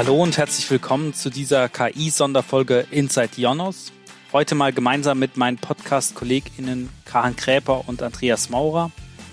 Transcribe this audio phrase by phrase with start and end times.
[0.00, 3.92] Hallo und herzlich willkommen zu dieser KI-Sonderfolge Inside Jonos.
[4.32, 8.90] Heute mal gemeinsam mit meinen Podcast-KollegInnen Karin Kräper und Andreas Maurer.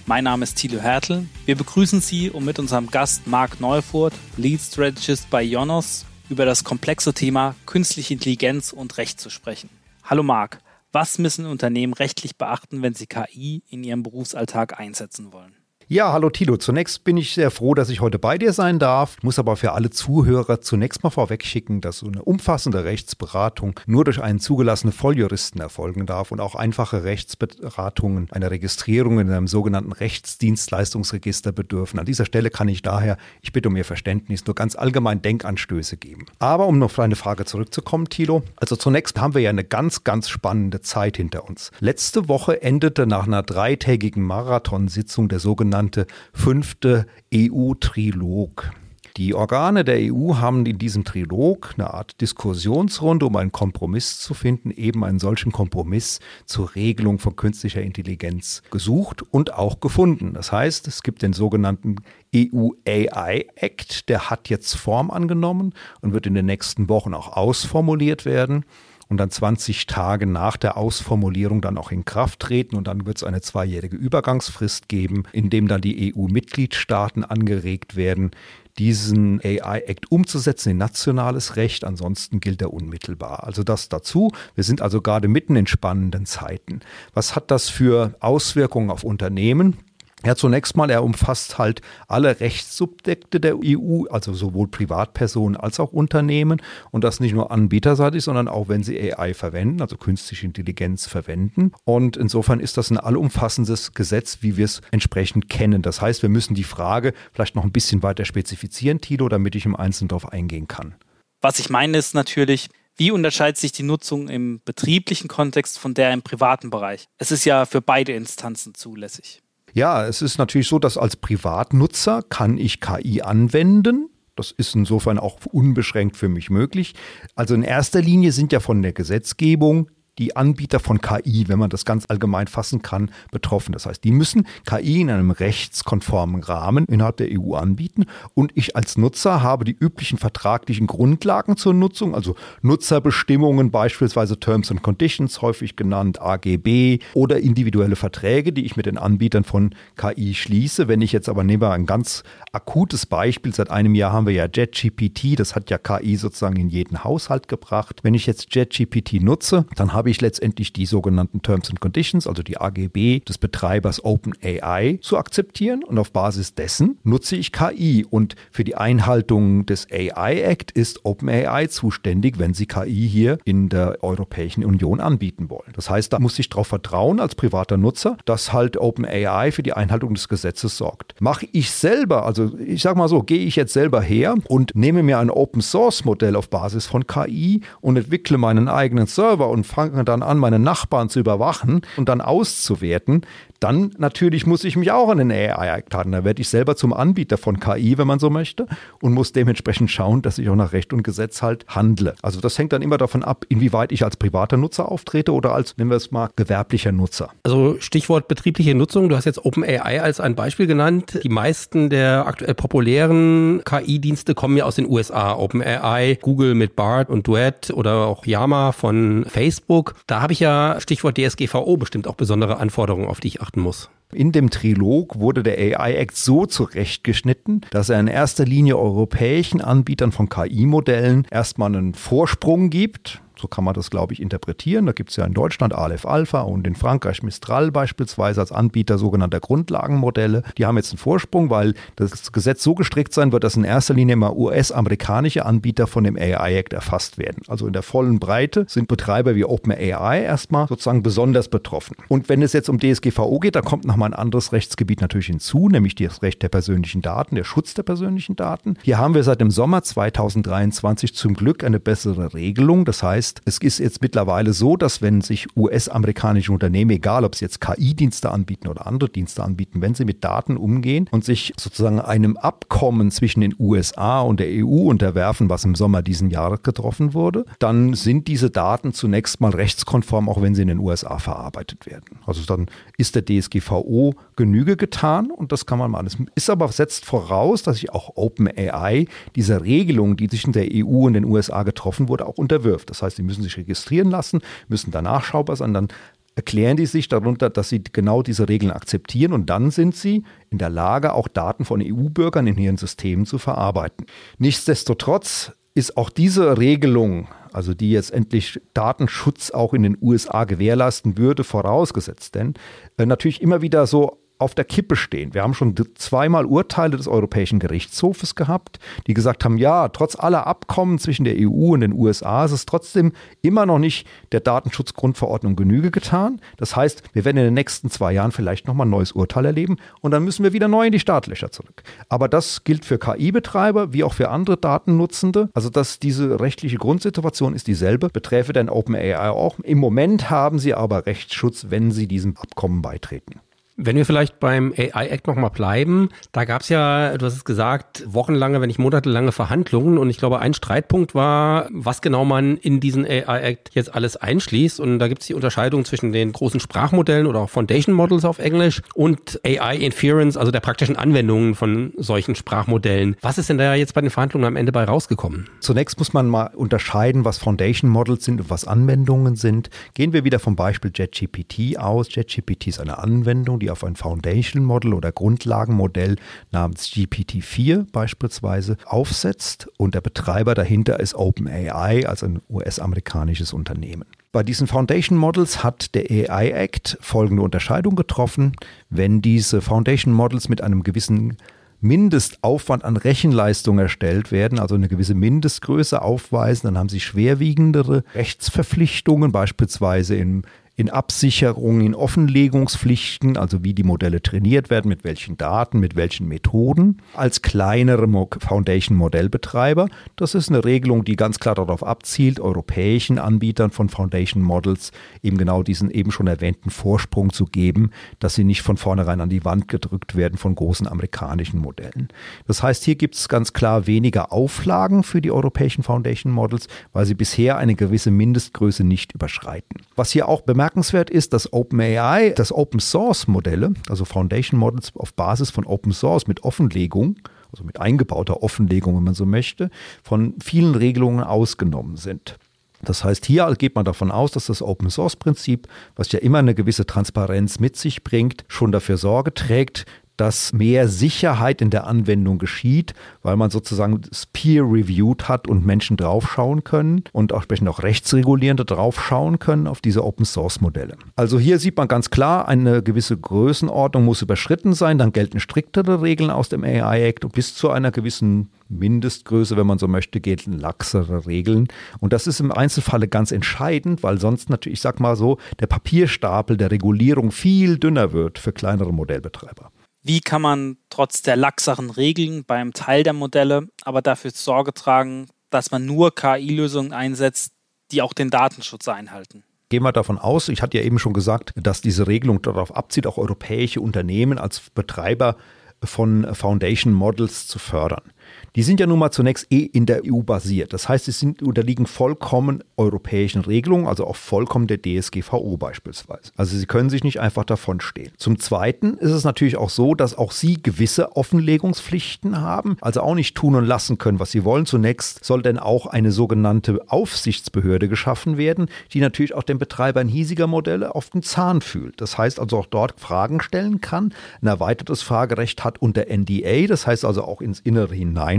[0.07, 1.25] Mein Name ist Thilo Hertel.
[1.45, 6.65] Wir begrüßen Sie, um mit unserem Gast Marc Neufurt, Lead Strategist bei Jonos, über das
[6.65, 9.69] komplexe Thema künstliche Intelligenz und Recht zu sprechen.
[10.03, 10.59] Hallo Marc,
[10.91, 15.56] was müssen Unternehmen rechtlich beachten, wenn sie KI in ihrem Berufsalltag einsetzen wollen?
[15.89, 16.57] Ja, hallo Tilo.
[16.57, 19.15] Zunächst bin ich sehr froh, dass ich heute bei dir sein darf.
[19.23, 24.21] Muss aber für alle Zuhörer zunächst mal vorwegschicken, dass so eine umfassende Rechtsberatung nur durch
[24.21, 31.53] einen zugelassenen Volljuristen erfolgen darf und auch einfache Rechtsberatungen einer Registrierung in einem sogenannten Rechtsdienstleistungsregister
[31.53, 32.01] bedürfen.
[32.01, 35.95] An dieser Stelle kann ich daher, ich bitte um Ihr Verständnis, nur ganz allgemein Denkanstöße
[35.95, 36.25] geben.
[36.39, 40.03] Aber um noch auf deine Frage zurückzukommen, Tilo, also zunächst haben wir ja eine ganz,
[40.03, 41.71] ganz spannende Zeit hinter uns.
[41.79, 48.71] Letzte Woche endete nach einer dreitägigen Marathonsitzung der sogenannten sogenannte fünfte EU-Trilog.
[49.15, 54.33] Die Organe der EU haben in diesem Trilog eine Art Diskussionsrunde, um einen Kompromiss zu
[54.35, 60.33] finden, eben einen solchen Kompromiss zur Regelung von künstlicher Intelligenz gesucht und auch gefunden.
[60.33, 61.97] Das heißt, es gibt den sogenannten
[62.35, 67.35] EU AI Act, der hat jetzt Form angenommen und wird in den nächsten Wochen auch
[67.35, 68.65] ausformuliert werden
[69.09, 72.75] und dann 20 Tage nach der Ausformulierung dann auch in Kraft treten.
[72.75, 78.31] Und dann wird es eine zweijährige Übergangsfrist geben, in dem dann die EU-Mitgliedstaaten angeregt werden,
[78.77, 81.83] diesen AI-Act umzusetzen in nationales Recht.
[81.83, 83.43] Ansonsten gilt er unmittelbar.
[83.43, 84.31] Also das dazu.
[84.55, 86.81] Wir sind also gerade mitten in spannenden Zeiten.
[87.13, 89.77] Was hat das für Auswirkungen auf Unternehmen?
[90.25, 95.93] Ja, zunächst mal, er umfasst halt alle Rechtssubjekte der EU, also sowohl Privatpersonen als auch
[95.93, 101.05] Unternehmen und das nicht nur anbieterseitig, sondern auch wenn sie AI verwenden, also künstliche Intelligenz
[101.05, 101.71] verwenden.
[101.85, 105.83] Und insofern ist das ein allumfassendes Gesetz, wie wir es entsprechend kennen.
[105.83, 109.65] Das heißt, wir müssen die Frage vielleicht noch ein bisschen weiter spezifizieren, Tilo, damit ich
[109.65, 110.95] im Einzelnen darauf eingehen kann.
[111.41, 116.11] Was ich meine ist natürlich, wie unterscheidet sich die Nutzung im betrieblichen Kontext von der
[116.11, 117.07] im privaten Bereich?
[117.19, 119.43] Es ist ja für beide Instanzen zulässig.
[119.73, 124.09] Ja, es ist natürlich so, dass als Privatnutzer kann ich KI anwenden.
[124.35, 126.93] Das ist insofern auch unbeschränkt für mich möglich.
[127.35, 131.69] Also in erster Linie sind ja von der Gesetzgebung die Anbieter von KI, wenn man
[131.69, 133.73] das ganz allgemein fassen kann, betroffen.
[133.73, 138.75] Das heißt, die müssen KI in einem rechtskonformen Rahmen innerhalb der EU anbieten und ich
[138.75, 145.41] als Nutzer habe die üblichen vertraglichen Grundlagen zur Nutzung, also Nutzerbestimmungen, beispielsweise Terms and Conditions,
[145.41, 150.87] häufig genannt AGB oder individuelle Verträge, die ich mit den Anbietern von KI schließe.
[150.87, 154.45] Wenn ich jetzt aber nehmen ein ganz akutes Beispiel, seit einem Jahr haben wir ja
[154.45, 157.99] JetGPT, das hat ja KI sozusagen in jeden Haushalt gebracht.
[158.03, 162.27] Wenn ich jetzt JetGPT nutze, dann habe habe ich letztendlich die sogenannten Terms and Conditions,
[162.27, 168.05] also die AGB des Betreibers OpenAI zu akzeptieren und auf Basis dessen nutze ich KI
[168.09, 173.67] und für die Einhaltung des AI Act ist OpenAI zuständig, wenn sie KI hier in
[173.67, 175.73] der Europäischen Union anbieten wollen.
[175.75, 179.73] Das heißt, da muss ich darauf vertrauen als privater Nutzer, dass halt OpenAI für die
[179.73, 181.15] Einhaltung des Gesetzes sorgt.
[181.19, 185.03] Mache ich selber, also ich sage mal so, gehe ich jetzt selber her und nehme
[185.03, 189.65] mir ein Open Source Modell auf Basis von KI und entwickle meinen eigenen Server und
[189.65, 193.25] fange fange dann an, meine Nachbarn zu überwachen und dann auszuwerten,
[193.59, 196.11] dann natürlich muss ich mich auch an den AI-Act halten.
[196.11, 198.67] Da werde ich selber zum Anbieter von KI, wenn man so möchte,
[199.01, 202.13] und muss dementsprechend schauen, dass ich auch nach Recht und Gesetz halt handle.
[202.21, 205.75] Also das hängt dann immer davon ab, inwieweit ich als privater Nutzer auftrete oder als,
[205.77, 207.31] nennen wir es mal, gewerblicher Nutzer.
[207.43, 209.09] Also Stichwort betriebliche Nutzung.
[209.09, 211.19] Du hast jetzt OpenAI als ein Beispiel genannt.
[211.23, 215.35] Die meisten der aktuell populären KI-Dienste kommen ja aus den USA.
[215.35, 219.86] OpenAI, Google mit BART und Duet oder auch Yama von Facebook.
[220.05, 223.89] Da habe ich ja Stichwort DSGVO bestimmt auch besondere Anforderungen, auf die ich beachten muss.
[224.13, 229.59] In dem Trilog wurde der AI Act so zurechtgeschnitten, dass er in erster Linie europäischen
[229.59, 234.85] Anbietern von KI-Modellen erstmal einen Vorsprung gibt, so kann man das, glaube ich, interpretieren.
[234.85, 238.97] Da gibt es ja in Deutschland Aleph Alpha und in Frankreich Mistral beispielsweise als Anbieter
[238.97, 240.43] sogenannter Grundlagenmodelle.
[240.57, 243.93] Die haben jetzt einen Vorsprung, weil das Gesetz so gestrickt sein wird, dass in erster
[243.93, 247.43] Linie immer US-amerikanische Anbieter von dem AI-Act erfasst werden.
[247.47, 251.95] Also in der vollen Breite sind Betreiber wie OpenAI erstmal sozusagen besonders betroffen.
[252.07, 255.69] Und wenn es jetzt um DSGVO geht, da kommt nochmal ein anderes Rechtsgebiet natürlich hinzu,
[255.69, 258.75] nämlich das Recht der persönlichen Daten, der Schutz der persönlichen Daten.
[258.83, 262.85] Hier haben wir seit dem Sommer 2023 zum Glück eine bessere Regelung.
[262.85, 267.35] Das heißt, heißt, es ist jetzt mittlerweile so, dass wenn sich US-amerikanische Unternehmen, egal ob
[267.35, 271.53] sie jetzt KI-Dienste anbieten oder andere Dienste anbieten, wenn sie mit Daten umgehen und sich
[271.59, 276.63] sozusagen einem Abkommen zwischen den USA und der EU unterwerfen, was im Sommer diesen Jahres
[276.63, 281.19] getroffen wurde, dann sind diese Daten zunächst mal rechtskonform, auch wenn sie in den USA
[281.19, 282.19] verarbeitet werden.
[282.25, 286.07] Also dann ist der DSGVO Genüge getan und das kann man machen.
[286.07, 289.05] Es ist aber setzt voraus, dass sich auch OpenAI
[289.35, 292.89] dieser Regelung, die zwischen der EU und den USA getroffen wurde, auch unterwirft.
[292.89, 295.89] Das heißt, sie müssen sich registrieren lassen, müssen danach schaubar sein, dann
[296.35, 300.57] erklären die sich darunter, dass sie genau diese Regeln akzeptieren und dann sind sie in
[300.59, 304.05] der Lage, auch Daten von EU-Bürgern in ihren Systemen zu verarbeiten.
[304.37, 311.17] Nichtsdestotrotz ist auch diese Regelung, also die jetzt endlich Datenschutz auch in den USA gewährleisten
[311.17, 312.35] würde, vorausgesetzt.
[312.35, 312.53] Denn,
[312.97, 315.33] äh, natürlich immer wieder so auf der Kippe stehen.
[315.33, 320.47] Wir haben schon zweimal Urteile des Europäischen Gerichtshofes gehabt, die gesagt haben, ja, trotz aller
[320.47, 325.55] Abkommen zwischen der EU und den USA ist es trotzdem immer noch nicht der Datenschutzgrundverordnung
[325.55, 326.39] Genüge getan.
[326.57, 329.77] Das heißt, wir werden in den nächsten zwei Jahren vielleicht nochmal ein neues Urteil erleben
[330.01, 331.83] und dann müssen wir wieder neu in die Startlöcher zurück.
[332.09, 335.49] Aber das gilt für KI-Betreiber wie auch für andere Datennutzende.
[335.53, 339.59] Also dass diese rechtliche Grundsituation ist dieselbe, beträfe dann OpenAI auch.
[339.59, 343.41] Im Moment haben sie aber Rechtsschutz, wenn sie diesem Abkommen beitreten.
[343.79, 347.45] Wenn wir vielleicht beim AI Act nochmal bleiben, da gab es ja, du hast es
[347.45, 352.57] gesagt, wochenlange, wenn nicht monatelange Verhandlungen und ich glaube, ein Streitpunkt war, was genau man
[352.57, 356.31] in diesen AI Act jetzt alles einschließt und da gibt es die Unterscheidung zwischen den
[356.31, 361.53] großen Sprachmodellen oder auch Foundation Models auf Englisch und AI Inference, also der praktischen Anwendungen
[361.53, 363.15] von solchen Sprachmodellen.
[363.21, 365.49] Was ist denn da jetzt bei den Verhandlungen am Ende bei rausgekommen?
[365.59, 369.69] Zunächst muss man mal unterscheiden, was Foundation Models sind und was Anwendungen sind.
[369.93, 372.07] Gehen wir wieder vom Beispiel JetGPT aus.
[372.09, 376.15] JetGPT ist eine Anwendung, die die auf ein Foundation Model oder Grundlagenmodell
[376.51, 384.05] namens GPT-4 beispielsweise aufsetzt und der Betreiber dahinter ist OpenAI, also ein US-amerikanisches Unternehmen.
[384.31, 388.53] Bei diesen Foundation Models hat der AI Act folgende Unterscheidung getroffen.
[388.89, 391.37] Wenn diese Foundation Models mit einem gewissen
[391.79, 399.31] Mindestaufwand an Rechenleistung erstellt werden, also eine gewisse Mindestgröße aufweisen, dann haben sie schwerwiegendere Rechtsverpflichtungen,
[399.31, 400.43] beispielsweise im
[400.79, 406.27] in Absicherung, in Offenlegungspflichten, also wie die Modelle trainiert werden, mit welchen Daten, mit welchen
[406.27, 408.07] Methoden, als kleinere
[408.39, 409.89] Foundation-Modellbetreiber.
[410.17, 414.91] Das ist eine Regelung, die ganz klar darauf abzielt, europäischen Anbietern von Foundation Models
[415.23, 417.89] eben genau diesen eben schon erwähnten Vorsprung zu geben,
[418.19, 422.09] dass sie nicht von vornherein an die Wand gedrückt werden von großen amerikanischen Modellen.
[422.45, 427.07] Das heißt, hier gibt es ganz klar weniger Auflagen für die europäischen Foundation Models, weil
[427.07, 429.81] sie bisher eine gewisse Mindestgröße nicht überschreiten.
[429.95, 434.91] Was hier auch bemerkt Bemerkenswert ist, dass OpenAI, das Open Source Modelle, also Foundation Models
[434.95, 437.15] auf Basis von Open Source mit Offenlegung,
[437.53, 439.69] also mit eingebauter Offenlegung, wenn man so möchte,
[440.03, 442.37] von vielen Regelungen ausgenommen sind.
[442.81, 446.39] Das heißt, hier geht man davon aus, dass das Open Source Prinzip, was ja immer
[446.39, 449.85] eine gewisse Transparenz mit sich bringt, schon dafür Sorge trägt,
[450.17, 454.01] dass mehr Sicherheit in der Anwendung geschieht, weil man sozusagen
[454.33, 460.03] peer-reviewed hat und Menschen draufschauen können und auch entsprechend auch Rechtsregulierende draufschauen können auf diese
[460.03, 460.95] Open-Source-Modelle.
[461.15, 466.01] Also hier sieht man ganz klar, eine gewisse Größenordnung muss überschritten sein, dann gelten striktere
[466.01, 470.53] Regeln aus dem AI-Act und bis zu einer gewissen Mindestgröße, wenn man so möchte, gelten
[470.53, 471.67] laxere Regeln.
[471.99, 475.67] Und das ist im Einzelfalle ganz entscheidend, weil sonst natürlich, ich sag mal so, der
[475.67, 479.71] Papierstapel der Regulierung viel dünner wird für kleinere Modellbetreiber
[480.07, 485.27] wie kann man trotz der laxeren Regeln beim Teil der Modelle aber dafür Sorge tragen,
[485.49, 487.53] dass man nur KI-Lösungen einsetzt,
[487.91, 489.43] die auch den Datenschutz einhalten?
[489.69, 493.05] Gehen wir davon aus, ich hatte ja eben schon gesagt, dass diese Regelung darauf abzieht,
[493.05, 495.35] auch europäische Unternehmen als Betreiber
[495.83, 498.13] von Foundation Models zu fördern.
[498.57, 500.73] Die sind ja nun mal zunächst eh in der EU basiert.
[500.73, 506.31] Das heißt, sie sind, unterliegen vollkommen europäischen Regelungen, also auch vollkommen der DSGVO beispielsweise.
[506.37, 508.11] Also sie können sich nicht einfach davon stehen.
[508.17, 513.13] Zum Zweiten ist es natürlich auch so, dass auch sie gewisse Offenlegungspflichten haben, also auch
[513.13, 514.65] nicht tun und lassen können, was sie wollen.
[514.65, 520.47] Zunächst soll denn auch eine sogenannte Aufsichtsbehörde geschaffen werden, die natürlich auch den Betreibern hiesiger
[520.47, 522.01] Modelle auf den Zahn fühlt.
[522.01, 526.87] Das heißt also auch dort Fragen stellen kann, ein erweitertes Fragerecht hat unter NDA, das
[526.87, 527.93] heißt also auch ins Innere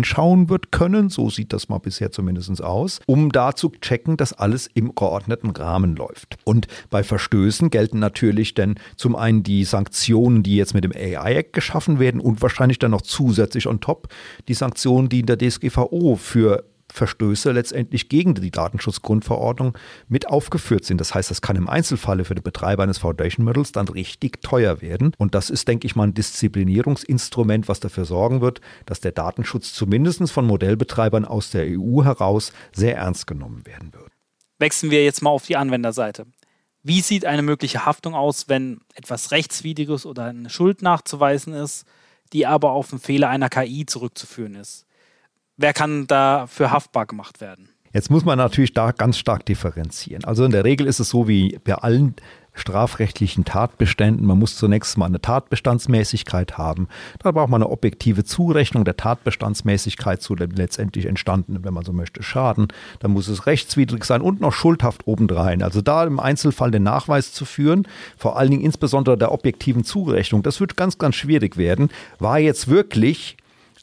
[0.08, 4.32] hineinschauen wird können, so sieht das mal bisher zumindest aus, um da zu checken, dass
[4.32, 6.36] alles im geordneten Rahmen läuft.
[6.44, 11.52] Und bei Verstößen gelten natürlich dann zum einen die Sanktionen, die jetzt mit dem AI-Act
[11.52, 14.08] geschaffen werden und wahrscheinlich dann noch zusätzlich on top
[14.48, 19.76] die Sanktionen, die in der DSGVO für Verstöße letztendlich gegen die Datenschutzgrundverordnung
[20.08, 21.00] mit aufgeführt sind.
[21.00, 24.80] Das heißt, das kann im Einzelfalle für den Betreiber eines Foundation Models dann richtig teuer
[24.80, 25.12] werden.
[25.18, 29.72] Und das ist, denke ich mal, ein Disziplinierungsinstrument, was dafür sorgen wird, dass der Datenschutz
[29.72, 34.10] zumindest von Modellbetreibern aus der EU heraus sehr ernst genommen werden wird.
[34.58, 36.26] Wechseln wir jetzt mal auf die Anwenderseite.
[36.82, 41.86] Wie sieht eine mögliche Haftung aus, wenn etwas Rechtswidriges oder eine Schuld nachzuweisen ist,
[42.32, 44.86] die aber auf einen Fehler einer KI zurückzuführen ist?
[45.58, 47.68] Wer kann dafür haftbar gemacht werden?
[47.92, 50.24] Jetzt muss man natürlich da ganz stark differenzieren.
[50.24, 52.14] Also in der Regel ist es so wie bei allen
[52.54, 54.24] strafrechtlichen Tatbeständen.
[54.24, 56.86] Man muss zunächst mal eine Tatbestandsmäßigkeit haben.
[57.18, 61.92] Da braucht man eine objektive Zurechnung der Tatbestandsmäßigkeit zu dem letztendlich entstandenen, wenn man so
[61.92, 62.68] möchte, Schaden.
[63.00, 65.62] Da muss es rechtswidrig sein und noch schuldhaft obendrein.
[65.62, 70.44] Also da im Einzelfall den Nachweis zu führen, vor allen Dingen insbesondere der objektiven Zurechnung,
[70.44, 71.90] das wird ganz, ganz schwierig werden.
[72.20, 73.36] War jetzt wirklich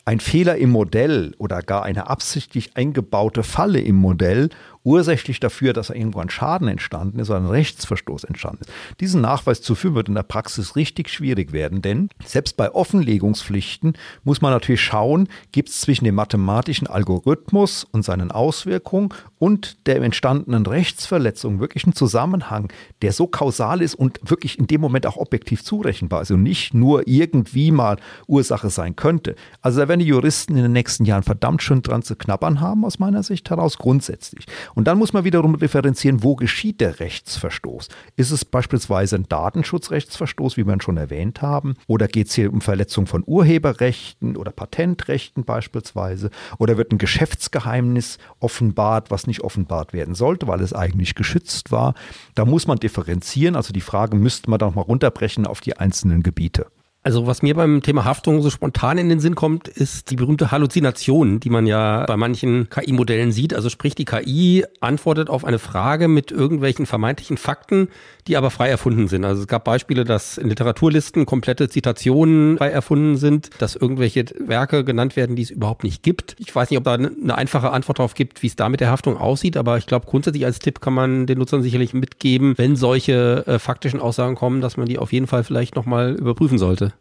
[0.05, 4.49] ein Fehler im Modell oder gar eine absichtlich eingebaute Falle im Modell
[4.85, 8.71] ursächlich dafür, dass irgendwo ein Schaden entstanden ist oder ein Rechtsverstoß entstanden ist.
[8.99, 13.93] Diesen Nachweis zu führen wird in der Praxis richtig schwierig werden, denn selbst bei Offenlegungspflichten
[14.23, 20.01] muss man natürlich schauen, gibt es zwischen dem mathematischen Algorithmus und seinen Auswirkungen und der
[20.01, 25.17] entstandenen Rechtsverletzung wirklich einen Zusammenhang, der so kausal ist und wirklich in dem Moment auch
[25.17, 29.35] objektiv zurechenbar ist und nicht nur irgendwie mal Ursache sein könnte.
[29.61, 32.85] Also da werden die Juristen in den nächsten Jahren verdammt schön dran zu knabbern haben,
[32.85, 34.45] aus meiner Sicht heraus grundsätzlich.
[34.75, 37.87] Und dann muss man wiederum differenzieren, wo geschieht der Rechtsverstoß.
[38.17, 41.75] Ist es beispielsweise ein Datenschutzrechtsverstoß, wie wir schon erwähnt haben?
[41.87, 46.29] Oder geht es hier um Verletzung von Urheberrechten oder Patentrechten beispielsweise?
[46.59, 51.95] Oder wird ein Geschäftsgeheimnis offenbart, was nicht offenbart werden sollte, weil es eigentlich geschützt war?
[52.35, 53.55] Da muss man differenzieren.
[53.55, 56.67] Also die Frage müsste man doch mal runterbrechen auf die einzelnen Gebiete.
[57.05, 60.49] Also was mir beim Thema Haftung so spontan in den Sinn kommt, ist die berühmte
[60.49, 63.53] Halluzination, die man ja bei manchen KI-Modellen sieht.
[63.53, 67.89] Also sprich, die KI antwortet auf eine Frage mit irgendwelchen vermeintlichen Fakten,
[68.27, 69.23] die aber frei erfunden sind.
[69.23, 74.83] Also es gab Beispiele, dass in Literaturlisten komplette Zitationen frei erfunden sind, dass irgendwelche Werke
[74.83, 76.35] genannt werden, die es überhaupt nicht gibt.
[76.39, 78.89] Ich weiß nicht, ob da eine einfache Antwort darauf gibt, wie es da mit der
[78.89, 82.75] Haftung aussieht, aber ich glaube grundsätzlich als Tipp kann man den Nutzern sicherlich mitgeben, wenn
[82.75, 86.93] solche äh, faktischen Aussagen kommen, dass man die auf jeden Fall vielleicht nochmal überprüfen sollte.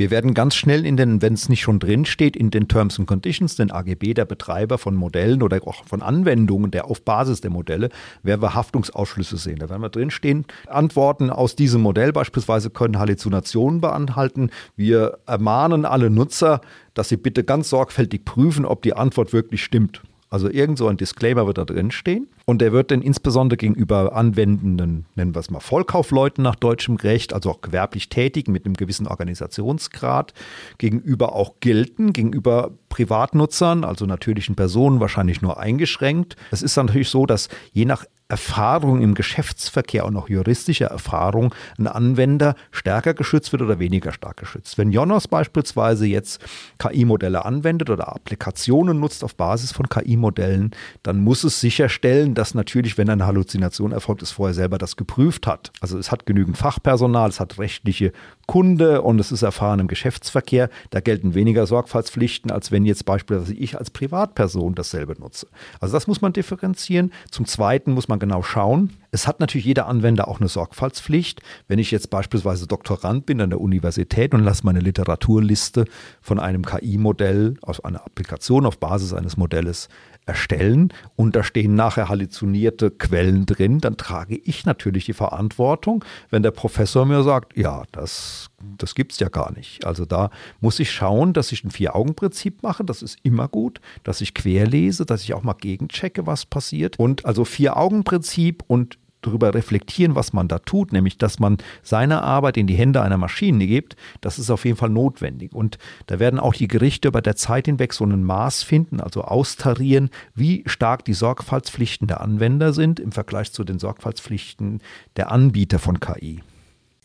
[0.00, 2.98] Wir werden ganz schnell in den, wenn es nicht schon drin steht, in den Terms
[2.98, 7.42] and Conditions, den AGB der Betreiber von Modellen oder auch von Anwendungen, der auf Basis
[7.42, 7.90] der Modelle,
[8.22, 9.58] werden wir Haftungsausschlüsse sehen.
[9.58, 14.48] Da werden wir drinstehen, Antworten aus diesem Modell beispielsweise können Halluzinationen beanhalten.
[14.74, 16.62] Wir ermahnen alle Nutzer,
[16.94, 20.00] dass sie bitte ganz sorgfältig prüfen, ob die Antwort wirklich stimmt.
[20.30, 22.28] Also irgend so ein Disclaimer wird da drin stehen.
[22.46, 27.32] Und der wird dann insbesondere gegenüber anwendenden, nennen wir es mal Vollkaufleuten nach deutschem Recht,
[27.32, 30.32] also auch gewerblich tätigen mit einem gewissen Organisationsgrad,
[30.78, 36.36] gegenüber auch gelten, gegenüber Privatnutzern, also natürlichen Personen wahrscheinlich nur eingeschränkt.
[36.52, 41.54] Es ist dann natürlich so, dass je nach Erfahrung im Geschäftsverkehr und auch juristische Erfahrung
[41.78, 44.78] ein Anwender stärker geschützt wird oder weniger stark geschützt.
[44.78, 46.40] Wenn Jonas beispielsweise jetzt
[46.78, 50.70] KI-Modelle anwendet oder Applikationen nutzt auf Basis von KI-Modellen,
[51.02, 55.46] dann muss es sicherstellen, dass natürlich, wenn eine Halluzination erfolgt, es vorher selber das geprüft
[55.46, 55.72] hat.
[55.80, 58.12] Also es hat genügend Fachpersonal, es hat rechtliche
[58.46, 60.70] Kunde und es ist erfahren im Geschäftsverkehr.
[60.90, 65.48] Da gelten weniger Sorgfaltspflichten, als wenn jetzt beispielsweise ich als Privatperson dasselbe nutze.
[65.80, 67.12] Also das muss man differenzieren.
[67.30, 68.90] Zum Zweiten muss man genau schauen.
[69.12, 71.42] Es hat natürlich jeder Anwender auch eine Sorgfaltspflicht.
[71.68, 75.84] Wenn ich jetzt beispielsweise Doktorand bin an der Universität und lasse meine Literaturliste
[76.20, 79.88] von einem KI-Modell aus einer Applikation auf Basis eines Modells
[80.26, 86.44] erstellen und da stehen nachher halluzinierte Quellen drin, dann trage ich natürlich die Verantwortung, wenn
[86.44, 88.48] der Professor mir sagt, ja, das,
[88.78, 89.84] das gibt es ja gar nicht.
[89.84, 94.20] Also da muss ich schauen, dass ich ein Vier-Augen-Prinzip mache, das ist immer gut, dass
[94.20, 96.96] ich querlese, dass ich auch mal gegenchecke, was passiert.
[96.98, 102.56] Und also Vier-Augen-Prinzip und darüber reflektieren, was man da tut, nämlich dass man seine Arbeit
[102.56, 105.54] in die Hände einer Maschine gibt, das ist auf jeden Fall notwendig.
[105.54, 109.22] Und da werden auch die Gerichte über der Zeit hinweg so ein Maß finden, also
[109.22, 114.80] austarieren, wie stark die Sorgfaltspflichten der Anwender sind im Vergleich zu den Sorgfaltspflichten
[115.16, 116.42] der Anbieter von KI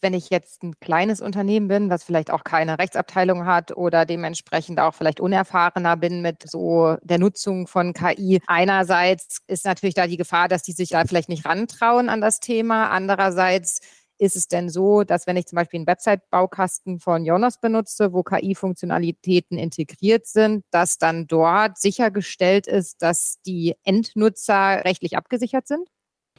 [0.05, 4.79] wenn ich jetzt ein kleines Unternehmen bin, was vielleicht auch keine Rechtsabteilung hat oder dementsprechend
[4.79, 8.39] auch vielleicht unerfahrener bin mit so der Nutzung von KI.
[8.45, 12.39] Einerseits ist natürlich da die Gefahr, dass die sich da vielleicht nicht rantrauen an das
[12.39, 12.91] Thema.
[12.91, 13.79] Andererseits
[14.19, 18.21] ist es denn so, dass wenn ich zum Beispiel einen Website-Baukasten von Jonas benutze, wo
[18.21, 25.89] KI-Funktionalitäten integriert sind, dass dann dort sichergestellt ist, dass die Endnutzer rechtlich abgesichert sind?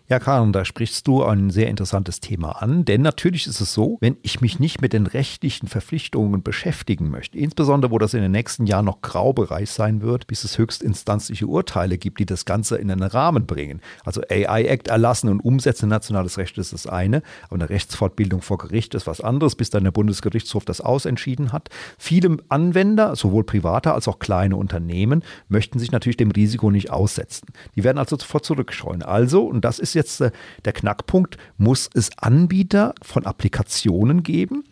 [0.08, 3.98] Ja, Karin, da sprichst du ein sehr interessantes Thema an, denn natürlich ist es so,
[4.00, 8.30] wenn ich mich nicht mit den rechtlichen Verpflichtungen beschäftigen möchte, insbesondere wo das in den
[8.30, 12.88] nächsten Jahren noch Graubereich sein wird, bis es höchstinstanzliche Urteile gibt, die das Ganze in
[12.88, 13.80] einen Rahmen bringen.
[14.04, 18.58] Also AI Act erlassen und umsetzen nationales Recht ist das eine, aber eine Rechtsfortbildung vor
[18.58, 21.68] Gericht ist was anderes, bis dann der Bundesgerichtshof das ausentschieden hat.
[21.98, 27.48] Viele Anwender, sowohl private als auch kleine Unternehmen, möchten sich natürlich dem Risiko nicht aussetzen.
[27.74, 29.02] Die werden also sofort zurückscheuen.
[29.02, 30.30] Also, und das ist jetzt äh,
[30.64, 34.64] der Knackpunkt, muss es Anbieter von Applikationen geben,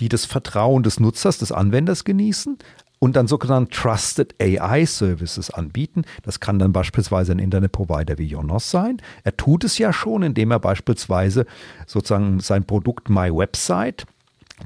[0.00, 2.58] die das Vertrauen des Nutzers, des Anwenders genießen,
[3.02, 6.04] und dann sogenannte Trusted AI Services anbieten.
[6.22, 8.98] Das kann dann beispielsweise ein Internetprovider wie Jonos sein.
[9.24, 11.46] Er tut es ja schon, indem er beispielsweise
[11.88, 14.06] sozusagen sein Produkt My Website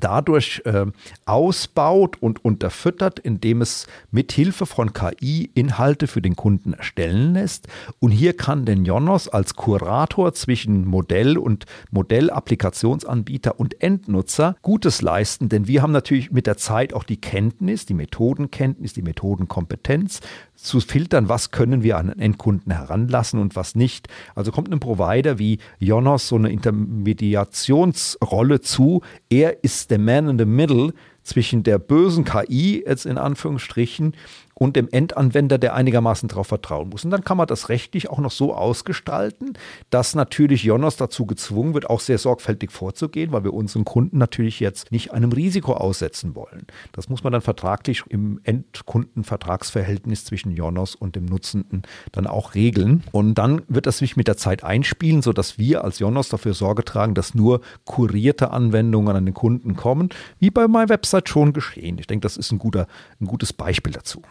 [0.01, 0.87] dadurch äh,
[1.25, 7.69] ausbaut und unterfüttert, indem es mit Hilfe von KI Inhalte für den Kunden erstellen lässt.
[7.99, 15.49] Und hier kann den Jonos als Kurator zwischen Modell und Modellappliktionsanbieter und Endnutzer Gutes leisten,
[15.49, 20.21] denn wir haben natürlich mit der Zeit auch die Kenntnis, die Methodenkenntnis, die Methodenkompetenz
[20.57, 24.09] zu filtern, was können wir an Endkunden heranlassen und was nicht.
[24.35, 29.03] Also kommt ein Provider wie Jonos so eine Intermediationsrolle zu.
[29.29, 34.15] Er ist der Man in the Middle zwischen der bösen KI, jetzt in Anführungsstrichen,
[34.59, 37.05] und dem Endanwender, der einigermaßen darauf vertrauen muss.
[37.05, 39.53] Und dann kann man das rechtlich auch noch so ausgestalten,
[39.91, 44.59] dass natürlich Jonas dazu gezwungen wird, auch sehr sorgfältig vorzugehen, weil wir unseren Kunden natürlich
[44.61, 46.67] jetzt nicht einem Risiko aussetzen wollen.
[46.93, 51.83] Das muss man dann vertraglich im Endkundenvertragsverhältnis zwischen Jonas und dem Nutzenden
[52.13, 53.05] dann auch regeln.
[53.13, 56.83] Und dann wird das sich mit der Zeit einspielen, sodass wir als Jonas dafür Sorge
[56.83, 60.09] tragen, dass nur kurierte Anwendungen an den Kunden kommen,
[60.39, 61.99] wie bei meiner Website schon geschehen.
[61.99, 62.87] Ich denke, das ist ein, guter,
[63.21, 64.23] ein gutes Beispiel dazu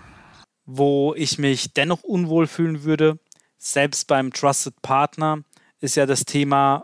[0.66, 3.20] wo ich mich dennoch unwohl fühlen würde,
[3.58, 5.44] selbst beim Trusted Partner,
[5.80, 6.84] ist ja das Thema,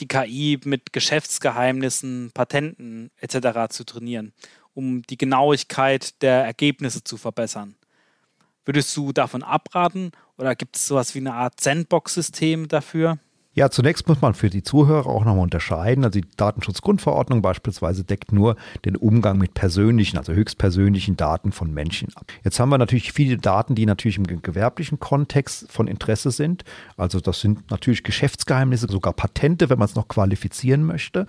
[0.00, 3.68] die KI mit Geschäftsgeheimnissen, Patenten etc.
[3.68, 4.32] zu trainieren,
[4.74, 7.76] um die Genauigkeit der Ergebnisse zu verbessern.
[8.64, 13.18] Würdest du davon abraten oder gibt es sowas wie eine Art Sandbox-System dafür?
[13.60, 16.02] Ja, zunächst muss man für die Zuhörer auch nochmal unterscheiden.
[16.02, 22.08] Also die Datenschutzgrundverordnung beispielsweise deckt nur den Umgang mit persönlichen, also höchstpersönlichen Daten von Menschen
[22.14, 22.24] ab.
[22.42, 26.64] Jetzt haben wir natürlich viele Daten, die natürlich im gewerblichen Kontext von Interesse sind.
[26.96, 31.26] Also das sind natürlich Geschäftsgeheimnisse, sogar Patente, wenn man es noch qualifizieren möchte.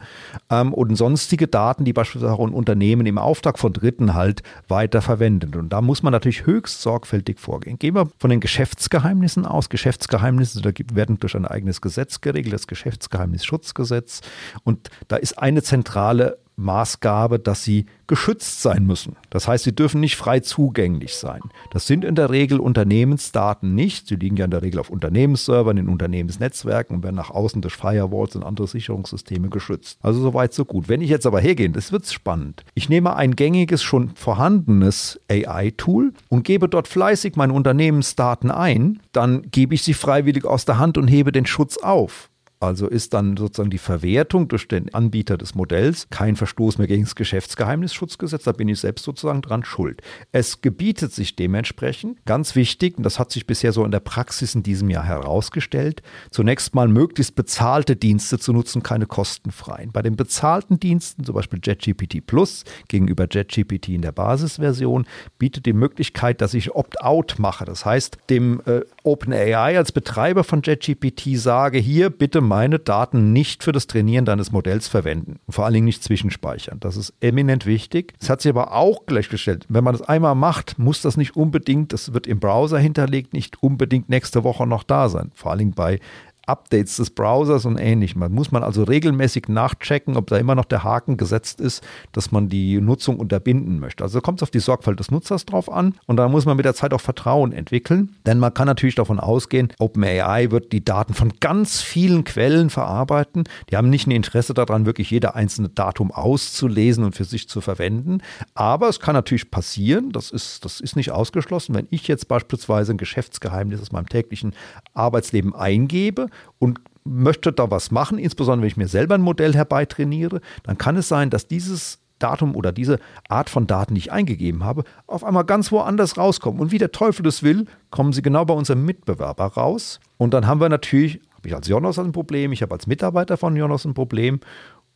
[0.50, 5.02] Ähm, und sonstige Daten, die beispielsweise auch ein Unternehmen im Auftrag von Dritten halt weiter
[5.02, 5.58] verwendet.
[5.58, 7.78] Und da muss man natürlich höchst sorgfältig vorgehen.
[7.78, 9.68] Gehen wir von den Geschäftsgeheimnissen aus.
[9.68, 14.22] Geschäftsgeheimnisse werden durch ein eigenes Gesetz geregelt, das Geschäftsgeheimnisschutzgesetz.
[14.63, 19.15] Und da ist eine zentrale Maßgabe, dass sie geschützt sein müssen.
[19.30, 21.42] Das heißt, sie dürfen nicht frei zugänglich sein.
[21.72, 24.07] Das sind in der Regel Unternehmensdaten nicht.
[24.07, 27.75] Sie liegen ja in der Regel auf Unternehmensservern, in Unternehmensnetzwerken und werden nach außen durch
[27.75, 29.98] Firewalls und andere Sicherungssysteme geschützt.
[30.01, 30.90] Also soweit so gut.
[30.90, 32.64] Wenn ich jetzt aber hergehe, das wird spannend.
[32.74, 39.44] Ich nehme ein gängiges, schon vorhandenes AI-Tool und gebe dort fleißig meine Unternehmensdaten ein, dann
[39.51, 42.30] gebe ich sie freiwillig aus der Hand und hebe den Schutz auf.
[42.62, 47.04] Also ist dann sozusagen die Verwertung durch den Anbieter des Modells kein Verstoß mehr gegen
[47.04, 48.44] das Geschäftsgeheimnisschutzgesetz.
[48.44, 50.04] Da bin ich selbst sozusagen dran schuld.
[50.32, 54.54] Es gebietet sich dementsprechend, ganz wichtig, und das hat sich bisher so in der Praxis
[54.54, 59.92] in diesem Jahr herausgestellt, zunächst mal möglichst bezahlte Dienste zu nutzen, keine kostenfreien.
[59.92, 65.08] Bei den bezahlten Diensten, zum Beispiel JetGPT Plus gegenüber JetGPT in der Basisversion,
[65.40, 67.66] bietet die Möglichkeit, dass ich Opt-out mache.
[67.66, 73.64] Das heißt, dem äh, OpenAI als Betreiber von JetGPT sage, hier bitte meine Daten nicht
[73.64, 75.40] für das Trainieren deines Modells verwenden.
[75.48, 76.81] vor allen Dingen nicht zwischenspeichern.
[76.81, 78.14] Das ist eminent wichtig.
[78.20, 79.66] Es hat sich aber auch gleichgestellt.
[79.70, 83.64] Wenn man das einmal macht, muss das nicht unbedingt, das wird im Browser hinterlegt, nicht
[83.64, 85.31] unbedingt nächste Woche noch da sein.
[85.33, 86.01] Vor allen Dingen bei
[86.48, 88.20] Updates des Browsers und ähnlichem.
[88.20, 92.32] Man muss man also regelmäßig nachchecken, ob da immer noch der Haken gesetzt ist, dass
[92.32, 94.04] man die Nutzung unterbinden möchte.
[94.04, 96.66] Also kommt es auf die Sorgfalt des Nutzers drauf an und da muss man mit
[96.66, 101.14] der Zeit auch Vertrauen entwickeln, denn man kann natürlich davon ausgehen, OpenAI wird die Daten
[101.14, 103.44] von ganz vielen Quellen verarbeiten.
[103.70, 107.62] Die haben nicht ein Interesse daran, wirklich jeder einzelne Datum auszulesen und für sich zu
[107.62, 108.22] verwenden,
[108.56, 112.94] aber es kann natürlich passieren, das ist, das ist nicht ausgeschlossen, wenn ich jetzt beispielsweise
[112.94, 114.54] ein Geschäftsgeheimnis aus meinem täglichen
[114.94, 120.42] Arbeitsleben eingebe und möchte da was machen, insbesondere wenn ich mir selber ein Modell herbeitrainiere,
[120.64, 124.64] dann kann es sein, dass dieses Datum oder diese Art von Daten, die ich eingegeben
[124.64, 126.62] habe, auf einmal ganz woanders rauskommen.
[126.62, 130.00] Und wie der Teufel das will, kommen sie genau bei unserem Mitbewerber raus.
[130.18, 133.38] Und dann haben wir natürlich, habe ich als Jonas ein Problem, ich habe als Mitarbeiter
[133.38, 134.40] von Jonas ein Problem.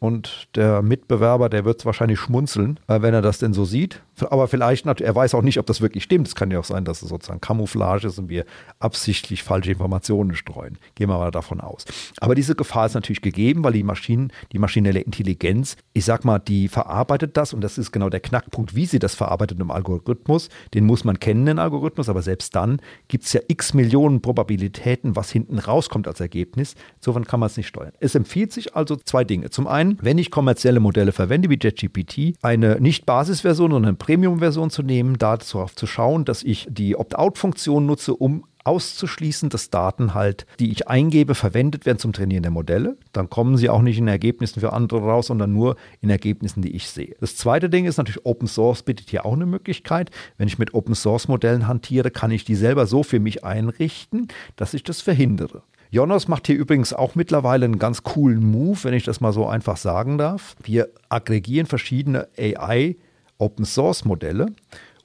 [0.06, 4.02] Und der Mitbewerber, der wird wahrscheinlich schmunzeln, äh, wenn er das denn so sieht.
[4.30, 6.28] Aber vielleicht, er weiß auch nicht, ob das wirklich stimmt.
[6.28, 8.46] Es kann ja auch sein, dass es sozusagen Camouflage ist und wir
[8.80, 10.78] absichtlich falsche Informationen streuen.
[10.96, 11.84] Gehen wir mal davon aus.
[12.22, 16.40] Aber diese Gefahr ist natürlich gegeben, weil die Maschinen, die maschinelle Intelligenz, ich sag mal,
[16.40, 20.50] die verarbeitet das und das ist genau der Knackpunkt, wie sie das verarbeitet im Algorithmus.
[20.74, 25.16] Den muss man kennen, den Algorithmus, aber selbst dann gibt es ja x Millionen Probabilitäten,
[25.16, 26.76] was hinten rauskommt als Ergebnis.
[26.98, 27.92] Insofern kann man es nicht steuern.
[28.00, 29.50] Es empfiehlt sich also zwei Dinge.
[29.50, 34.70] Zum einen, wenn ich kommerzielle Modelle verwende, wie JetGPT, eine nicht Basisversion, sondern eine Premium-Version
[34.70, 40.46] zu nehmen, darauf zu schauen, dass ich die Opt-out-Funktion nutze, um auszuschließen, dass Daten halt,
[40.60, 42.98] die ich eingebe, verwendet werden zum Trainieren der Modelle.
[43.14, 46.76] Dann kommen sie auch nicht in Ergebnissen für andere raus, sondern nur in Ergebnissen, die
[46.76, 47.16] ich sehe.
[47.20, 50.10] Das zweite Ding ist natürlich, Open Source bietet hier auch eine Möglichkeit.
[50.38, 54.28] Wenn ich mit Open Source Modellen hantiere, kann ich die selber so für mich einrichten,
[54.56, 55.62] dass ich das verhindere.
[55.96, 59.48] Jonas macht hier übrigens auch mittlerweile einen ganz coolen Move, wenn ich das mal so
[59.48, 60.58] einfach sagen darf.
[60.62, 62.98] Wir aggregieren verschiedene AI
[63.38, 64.48] Open Source Modelle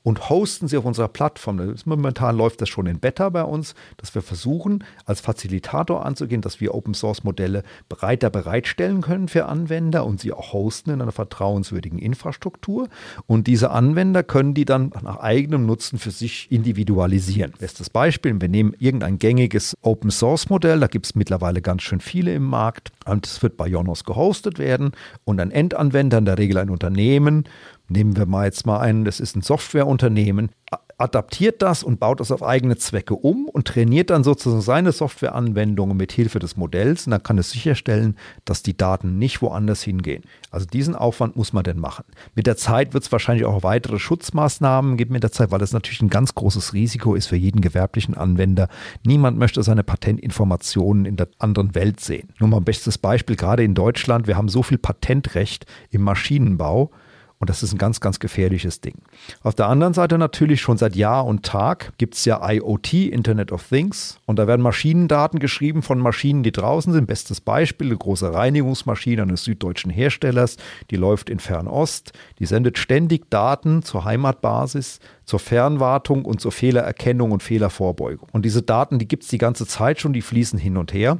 [0.02, 1.74] und hosten sie auf unserer Plattform.
[1.84, 6.60] Momentan läuft das schon in Beta bei uns, dass wir versuchen, als Facilitator anzugehen, dass
[6.60, 11.12] wir Open Source Modelle breiter bereitstellen können für Anwender und sie auch hosten in einer
[11.12, 12.88] vertrauenswürdigen Infrastruktur.
[13.26, 17.52] Und diese Anwender können die dann nach eigenem Nutzen für sich individualisieren.
[17.58, 22.00] Bestes Beispiel, wir nehmen irgendein gängiges Open Source Modell, da gibt es mittlerweile ganz schön
[22.00, 24.92] viele im Markt und es wird bei Jonos gehostet werden
[25.24, 27.44] und ein Endanwender, in der Regel ein Unternehmen,
[27.90, 30.50] Nehmen wir mal jetzt mal einen, das ist ein Softwareunternehmen,
[30.96, 35.96] adaptiert das und baut das auf eigene Zwecke um und trainiert dann sozusagen seine Softwareanwendungen
[35.96, 40.22] mit Hilfe des Modells und dann kann es sicherstellen, dass die Daten nicht woanders hingehen.
[40.52, 42.04] Also diesen Aufwand muss man denn machen.
[42.36, 45.72] Mit der Zeit wird es wahrscheinlich auch weitere Schutzmaßnahmen geben mit der Zeit, weil das
[45.72, 48.68] natürlich ein ganz großes Risiko ist für jeden gewerblichen Anwender.
[49.04, 52.28] Niemand möchte seine Patentinformationen in der anderen Welt sehen.
[52.38, 56.92] Nur mal ein bestes Beispiel, gerade in Deutschland, wir haben so viel Patentrecht im Maschinenbau
[57.40, 58.96] und das ist ein ganz, ganz gefährliches Ding.
[59.42, 63.50] Auf der anderen Seite natürlich schon seit Jahr und Tag gibt es ja IoT, Internet
[63.50, 64.20] of Things.
[64.26, 67.06] Und da werden Maschinendaten geschrieben von Maschinen, die draußen sind.
[67.06, 70.58] Bestes Beispiel, eine große Reinigungsmaschine eines süddeutschen Herstellers,
[70.90, 72.12] die läuft in Fernost.
[72.38, 78.28] Die sendet ständig Daten zur Heimatbasis, zur Fernwartung und zur Fehlererkennung und Fehlervorbeugung.
[78.32, 81.16] Und diese Daten, die gibt es die ganze Zeit schon, die fließen hin und her.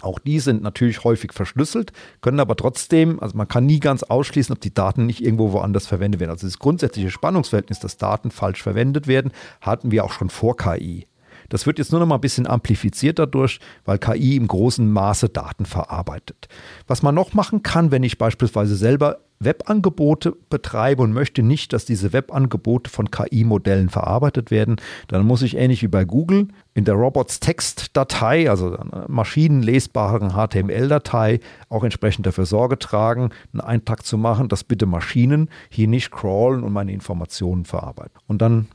[0.00, 4.54] Auch die sind natürlich häufig verschlüsselt, können aber trotzdem, also man kann nie ganz ausschließen,
[4.54, 6.30] ob die Daten nicht irgendwo woanders verwendet werden.
[6.30, 11.06] Also das grundsätzliche Spannungsverhältnis, dass Daten falsch verwendet werden, hatten wir auch schon vor KI.
[11.48, 15.30] Das wird jetzt nur noch mal ein bisschen amplifiziert dadurch, weil KI im großen Maße
[15.30, 16.48] Daten verarbeitet.
[16.86, 21.84] Was man noch machen kann, wenn ich beispielsweise selber Webangebote betreibe und möchte nicht, dass
[21.84, 24.76] diese Webangebote von KI-Modellen verarbeitet werden,
[25.08, 31.84] dann muss ich ähnlich wie bei Google in der Robots-Text-Datei, also einer maschinenlesbaren HTML-Datei, auch
[31.84, 36.72] entsprechend dafür Sorge tragen, einen Eintrag zu machen, dass bitte Maschinen hier nicht crawlen und
[36.72, 38.18] meine Informationen verarbeiten.
[38.26, 38.68] Und dann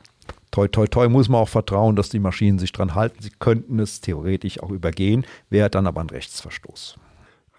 [0.52, 3.17] toi, toi, toi, muss man auch vertrauen, dass die Maschinen sich dran halten.
[3.21, 6.97] Sie könnten es theoretisch auch übergehen, wäre dann aber ein Rechtsverstoß.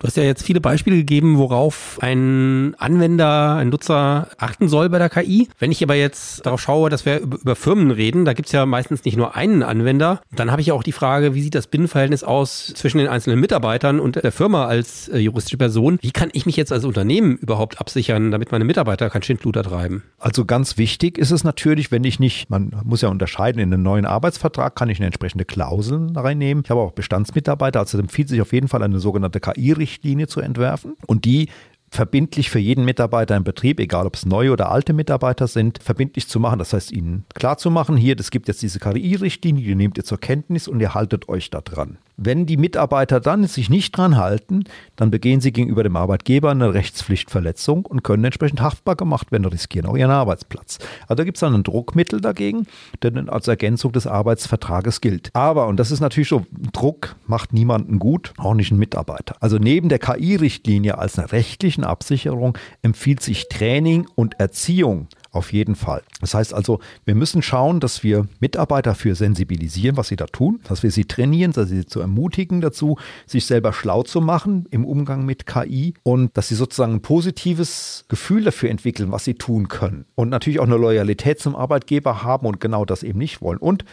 [0.00, 4.98] Du hast ja jetzt viele Beispiele gegeben, worauf ein Anwender, ein Nutzer achten soll bei
[4.98, 5.48] der KI.
[5.58, 8.66] Wenn ich aber jetzt darauf schaue, dass wir über, Firmen reden, da gibt es ja
[8.66, 10.20] meistens nicht nur einen Anwender.
[10.34, 13.40] Dann habe ich ja auch die Frage, wie sieht das Binnenverhältnis aus zwischen den einzelnen
[13.40, 15.98] Mitarbeitern und der Firma als äh, juristische Person?
[16.02, 20.02] Wie kann ich mich jetzt als Unternehmen überhaupt absichern, damit meine Mitarbeiter kein Schindluder treiben?
[20.18, 23.82] Also ganz wichtig ist es natürlich, wenn ich nicht, man muss ja unterscheiden, in einen
[23.82, 26.64] neuen Arbeitsvertrag kann ich eine entsprechende Klausel reinnehmen.
[26.64, 30.40] Ich habe auch Bestandsmitarbeiter, also empfiehlt sich auf jeden Fall eine sogenannte KI-Richtlinie Richtlinie zu
[30.40, 31.48] entwerfen und die
[31.90, 36.28] verbindlich für jeden Mitarbeiter im Betrieb, egal ob es neue oder alte Mitarbeiter sind, verbindlich
[36.28, 36.58] zu machen.
[36.58, 40.04] Das heißt, ihnen klar zu machen, hier, es gibt jetzt diese KI-Richtlinie, die nehmt ihr
[40.04, 41.98] zur Kenntnis und ihr haltet euch da dran.
[42.16, 46.72] Wenn die Mitarbeiter dann sich nicht dran halten, dann begehen sie gegenüber dem Arbeitgeber eine
[46.72, 50.78] Rechtspflichtverletzung und können entsprechend haftbar gemacht werden und riskieren auch ihren Arbeitsplatz.
[51.02, 52.66] Also da gibt es dann ein Druckmittel dagegen,
[53.02, 55.30] der dann als Ergänzung des Arbeitsvertrages gilt.
[55.32, 59.36] Aber, und das ist natürlich so, Druck macht niemanden gut, auch nicht einen Mitarbeiter.
[59.40, 65.74] Also neben der KI-Richtlinie als einer rechtlichen Absicherung empfiehlt sich Training und Erziehung auf jeden
[65.74, 66.02] Fall.
[66.20, 70.60] Das heißt also, wir müssen schauen, dass wir Mitarbeiter für sensibilisieren, was sie da tun,
[70.68, 74.84] dass wir sie trainieren, dass sie zu ermutigen dazu, sich selber schlau zu machen im
[74.84, 79.68] Umgang mit KI und dass sie sozusagen ein positives Gefühl dafür entwickeln, was sie tun
[79.68, 80.06] können.
[80.14, 83.58] Und natürlich auch eine Loyalität zum Arbeitgeber haben und genau das eben nicht wollen.
[83.58, 83.84] Und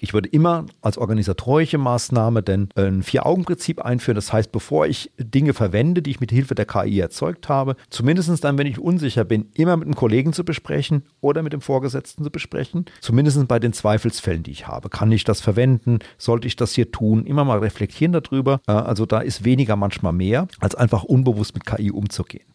[0.00, 4.14] Ich würde immer als organisatorische Maßnahme denn ein Vier-Augen-Prinzip einführen.
[4.14, 8.44] Das heißt, bevor ich Dinge verwende, die ich mit Hilfe der KI erzeugt habe, zumindest
[8.44, 12.22] dann, wenn ich unsicher bin, immer mit einem Kollegen zu besprechen oder mit dem Vorgesetzten
[12.22, 12.86] zu besprechen.
[13.00, 14.88] Zumindest bei den Zweifelsfällen, die ich habe.
[14.88, 15.98] Kann ich das verwenden?
[16.16, 17.26] Sollte ich das hier tun?
[17.26, 18.60] Immer mal reflektieren darüber.
[18.66, 22.46] Äh, also da ist weniger manchmal mehr, als einfach unbewusst mit KI umzugehen.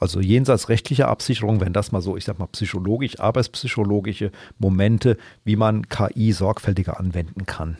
[0.00, 5.56] Also jenseits rechtlicher Absicherung, wenn das mal so, ich sag mal, psychologisch, arbeitspsychologische Momente, wie
[5.56, 7.76] man KI sorgfältiger anwenden kann.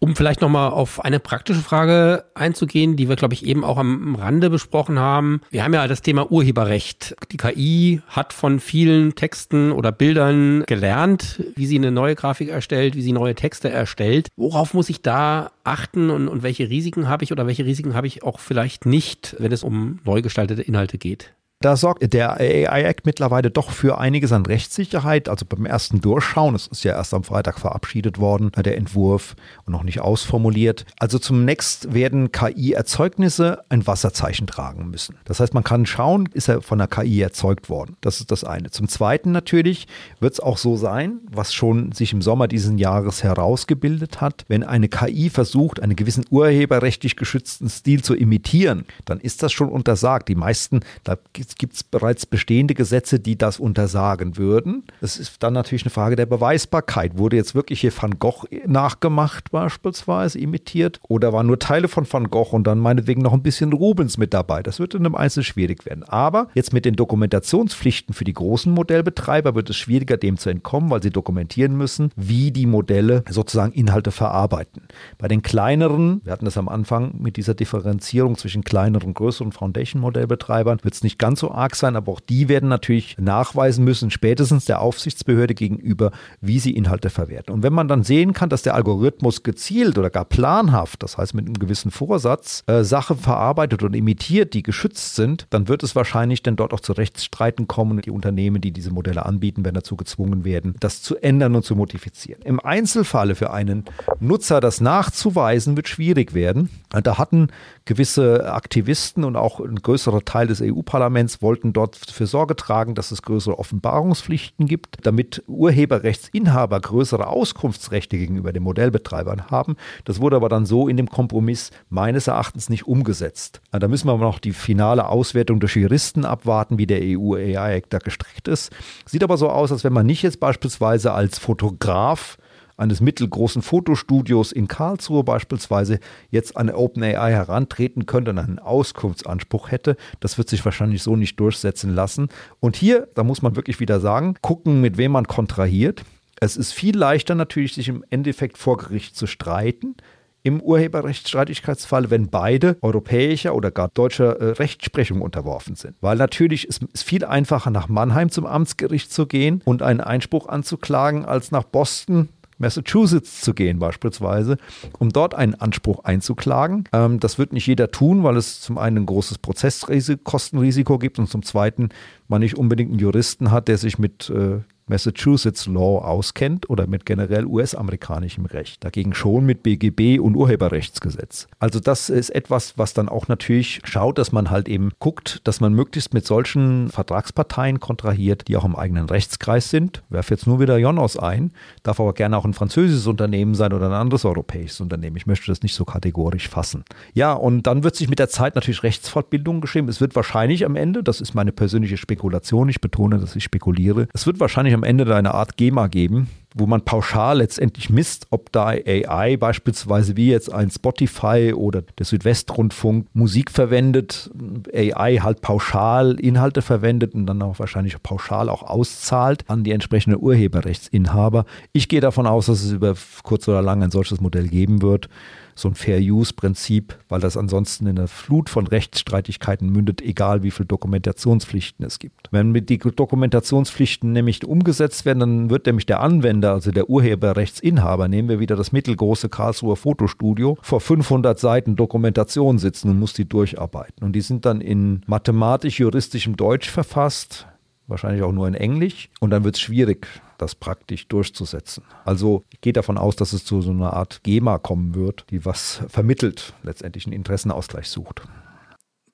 [0.00, 4.16] Um vielleicht nochmal auf eine praktische Frage einzugehen, die wir, glaube ich, eben auch am
[4.16, 5.40] Rande besprochen haben.
[5.50, 7.16] Wir haben ja das Thema Urheberrecht.
[7.32, 12.96] Die KI hat von vielen Texten oder Bildern gelernt, wie sie eine neue Grafik erstellt,
[12.96, 14.28] wie sie neue Texte erstellt.
[14.36, 18.06] Worauf muss ich da achten und, und welche Risiken habe ich oder welche Risiken habe
[18.06, 21.32] ich auch vielleicht nicht, wenn es um neu gestaltete Inhalte geht?
[21.64, 25.30] Da sorgt der AI-Act mittlerweile doch für einiges an Rechtssicherheit.
[25.30, 29.72] Also beim ersten Durchschauen, es ist ja erst am Freitag verabschiedet worden, der Entwurf und
[29.72, 30.84] noch nicht ausformuliert.
[30.98, 35.16] Also zunächst werden KI-Erzeugnisse ein Wasserzeichen tragen müssen.
[35.24, 37.96] Das heißt, man kann schauen, ist er von der KI erzeugt worden.
[38.02, 38.70] Das ist das eine.
[38.70, 39.86] Zum Zweiten natürlich
[40.20, 44.64] wird es auch so sein, was schon sich im Sommer diesen Jahres herausgebildet hat, wenn
[44.64, 50.28] eine KI versucht, einen gewissen urheberrechtlich geschützten Stil zu imitieren, dann ist das schon untersagt.
[50.28, 51.16] Die meisten, da
[51.56, 54.84] gibt es bereits bestehende Gesetze, die das untersagen würden.
[55.00, 57.18] Es ist dann natürlich eine Frage der Beweisbarkeit.
[57.18, 61.00] Wurde jetzt wirklich hier Van Gogh nachgemacht beispielsweise, imitiert?
[61.08, 64.34] Oder waren nur Teile von Van Gogh und dann meinetwegen noch ein bisschen Rubens mit
[64.34, 64.62] dabei?
[64.62, 66.04] Das wird in einem Einzel schwierig werden.
[66.04, 70.90] Aber jetzt mit den Dokumentationspflichten für die großen Modellbetreiber wird es schwieriger, dem zu entkommen,
[70.90, 74.82] weil sie dokumentieren müssen, wie die Modelle sozusagen Inhalte verarbeiten.
[75.18, 79.52] Bei den kleineren, wir hatten das am Anfang mit dieser Differenzierung zwischen kleineren und größeren
[79.52, 84.10] Foundation-Modellbetreibern, wird es nicht ganz so arg sein, aber auch die werden natürlich nachweisen müssen,
[84.10, 87.52] spätestens der Aufsichtsbehörde gegenüber, wie sie Inhalte verwerten.
[87.52, 91.34] Und wenn man dann sehen kann, dass der Algorithmus gezielt oder gar planhaft, das heißt
[91.34, 95.96] mit einem gewissen Vorsatz, äh, Sachen verarbeitet und imitiert, die geschützt sind, dann wird es
[95.96, 98.00] wahrscheinlich dann dort auch zu Rechtsstreiten kommen.
[98.00, 101.76] Die Unternehmen, die diese Modelle anbieten, werden dazu gezwungen werden, das zu ändern und zu
[101.76, 102.42] modifizieren.
[102.42, 103.84] Im Einzelfalle für einen
[104.20, 106.68] Nutzer das nachzuweisen, wird schwierig werden.
[106.90, 107.48] Da hatten
[107.84, 113.10] gewisse Aktivisten und auch ein größerer Teil des EU-Parlaments wollten dort für Sorge tragen, dass
[113.10, 119.76] es größere Offenbarungspflichten gibt, damit Urheberrechtsinhaber größere Auskunftsrechte gegenüber den Modellbetreibern haben.
[120.04, 123.60] Das wurde aber dann so in dem Kompromiss meines Erachtens nicht umgesetzt.
[123.72, 127.98] Da müssen wir aber noch die finale Auswertung durch Juristen abwarten, wie der EU-AI-Act da
[127.98, 128.72] gestrickt ist.
[129.06, 132.38] Sieht aber so aus, als wenn man nicht jetzt beispielsweise als Fotograf
[132.76, 139.96] eines mittelgroßen Fotostudios in Karlsruhe beispielsweise jetzt an OpenAI herantreten könnte und einen Auskunftsanspruch hätte.
[140.20, 142.28] Das wird sich wahrscheinlich so nicht durchsetzen lassen.
[142.60, 146.02] Und hier, da muss man wirklich wieder sagen, gucken, mit wem man kontrahiert.
[146.40, 149.96] Es ist viel leichter natürlich, sich im Endeffekt vor Gericht zu streiten.
[150.42, 155.96] Im Urheberrechtsstreitigkeitsfall, wenn beide europäischer oder gar deutscher äh, Rechtsprechung unterworfen sind.
[156.02, 160.46] Weil natürlich ist es viel einfacher, nach Mannheim zum Amtsgericht zu gehen und einen Einspruch
[160.46, 164.56] anzuklagen, als nach Boston Massachusetts zu gehen beispielsweise,
[164.98, 166.84] um dort einen Anspruch einzuklagen.
[166.92, 171.28] Ähm, das wird nicht jeder tun, weil es zum einen ein großes Prozesskostenrisiko gibt und
[171.28, 171.90] zum zweiten
[172.28, 177.06] man nicht unbedingt einen Juristen hat, der sich mit äh, Massachusetts Law auskennt oder mit
[177.06, 178.84] generell US-amerikanischem Recht.
[178.84, 181.48] Dagegen schon mit BGB und Urheberrechtsgesetz.
[181.58, 185.60] Also das ist etwas, was dann auch natürlich schaut, dass man halt eben guckt, dass
[185.60, 190.02] man möglichst mit solchen Vertragsparteien kontrahiert, die auch im eigenen Rechtskreis sind.
[190.10, 193.86] Werf jetzt nur wieder Jonos ein, darf aber gerne auch ein französisches Unternehmen sein oder
[193.86, 195.16] ein anderes europäisches Unternehmen.
[195.16, 196.84] Ich möchte das nicht so kategorisch fassen.
[197.14, 199.88] Ja, und dann wird sich mit der Zeit natürlich Rechtsfortbildung geschrieben.
[199.88, 204.08] Es wird wahrscheinlich am Ende, das ist meine persönliche Spekulation, ich betone, dass ich spekuliere,
[204.12, 207.90] es wird wahrscheinlich wahrscheinlich am Ende da eine Art GEMA geben, wo man pauschal letztendlich
[207.90, 214.30] misst, ob da AI beispielsweise wie jetzt ein Spotify oder der Südwestrundfunk Musik verwendet,
[214.72, 220.20] AI halt pauschal Inhalte verwendet und dann auch wahrscheinlich pauschal auch auszahlt an die entsprechenden
[220.20, 221.44] Urheberrechtsinhaber.
[221.72, 225.08] Ich gehe davon aus, dass es über kurz oder lang ein solches Modell geben wird
[225.54, 230.66] so ein Fair-Use-Prinzip, weil das ansonsten in einer Flut von Rechtsstreitigkeiten mündet, egal wie viele
[230.66, 232.28] Dokumentationspflichten es gibt.
[232.30, 238.28] Wenn die Dokumentationspflichten nämlich umgesetzt werden, dann wird nämlich der Anwender, also der Urheberrechtsinhaber, nehmen
[238.28, 244.04] wir wieder das mittelgroße Karlsruher Fotostudio, vor 500 Seiten Dokumentation sitzen und muss die durcharbeiten.
[244.04, 247.46] Und die sind dann in mathematisch-juristischem Deutsch verfasst,
[247.86, 249.10] wahrscheinlich auch nur in Englisch.
[249.20, 250.08] Und dann wird es schwierig,
[250.44, 251.84] das praktisch durchzusetzen.
[252.04, 255.44] Also ich gehe davon aus, dass es zu so einer Art GEMA kommen wird, die
[255.44, 258.22] was vermittelt, letztendlich einen Interessenausgleich sucht.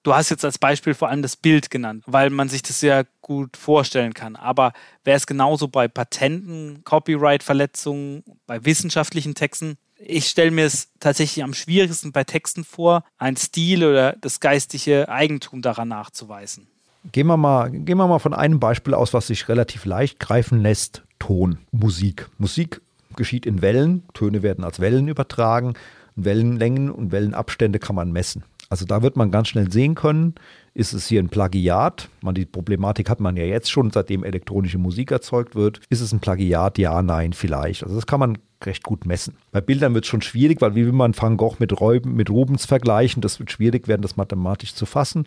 [0.03, 3.05] Du hast jetzt als Beispiel vor allem das Bild genannt, weil man sich das ja
[3.21, 4.35] gut vorstellen kann.
[4.35, 4.73] Aber
[5.05, 9.77] wäre es genauso bei Patenten, Copyright-Verletzungen, bei wissenschaftlichen Texten?
[9.99, 15.11] Ich stelle mir es tatsächlich am schwierigsten bei Texten vor, ein Stil oder das geistige
[15.11, 16.69] Eigentum daran nachzuweisen.
[17.13, 20.61] Gehen wir, mal, gehen wir mal von einem Beispiel aus, was sich relativ leicht greifen
[20.61, 21.03] lässt.
[21.19, 22.29] Ton, Musik.
[22.39, 22.81] Musik
[23.17, 25.75] geschieht in Wellen, Töne werden als Wellen übertragen,
[26.17, 28.45] Wellenlängen und Wellenabstände kann man messen.
[28.69, 30.35] Also da wird man ganz schnell sehen können,
[30.75, 32.09] ist es hier ein Plagiat?
[32.21, 35.81] Man, die Problematik hat man ja jetzt schon, seitdem elektronische Musik erzeugt wird.
[35.89, 36.79] Ist es ein Plagiat?
[36.79, 37.83] Ja, nein, vielleicht.
[37.83, 39.35] Also das kann man recht gut messen.
[39.53, 42.31] Bei Bildern wird es schon schwierig, weil wie will man Van Gogh mit, Räuben, mit
[42.31, 43.21] Rubens vergleichen?
[43.23, 45.25] Das wird schwierig werden, das mathematisch zu fassen.